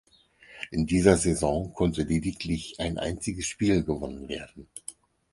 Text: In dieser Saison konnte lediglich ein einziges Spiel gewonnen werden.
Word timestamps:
In 0.71 0.87
dieser 0.87 1.15
Saison 1.15 1.75
konnte 1.75 2.01
lediglich 2.01 2.79
ein 2.79 2.97
einziges 2.97 3.45
Spiel 3.45 3.83
gewonnen 3.83 4.27
werden. 4.29 4.67